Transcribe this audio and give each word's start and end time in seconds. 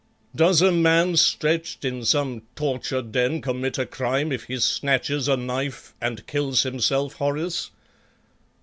"Does 0.35 0.63
a 0.63 0.71
man 0.71 1.15
stretched 1.15 1.85
in 1.85 2.03
some 2.05 2.41
torture 2.55 3.03
den 3.03 3.39
commit 3.39 3.77
a 3.77 3.85
crime 3.85 4.31
if 4.31 4.45
he 4.45 4.57
snatches 4.57 5.27
a 5.27 5.37
knife 5.37 5.93
and 6.01 6.25
kills 6.25 6.63
himself, 6.63 7.17
Horace? 7.17 7.69